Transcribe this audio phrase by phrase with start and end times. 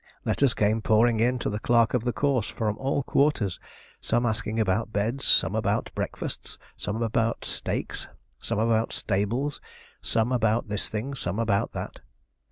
[0.25, 3.59] Letters came pouring in to the clerk of the course from all quarters;
[4.01, 8.07] some asking about beds; some about breakfasts; some about stakes;
[8.39, 9.61] some about stables;
[10.01, 11.99] some about this thing, some about that.